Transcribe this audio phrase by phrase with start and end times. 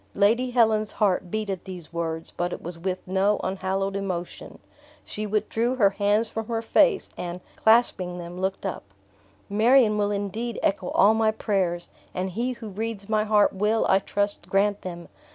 [0.15, 4.57] Lady Helen's heart beat at these words, but it was with no unhallowed emotion.
[5.05, 8.81] She withdrew her hands from her face and, clasping them, looked up.
[9.47, 13.99] "Marion will indeed echo all my prayers, and He who reads my heart will, I
[13.99, 15.07] trust, grant them.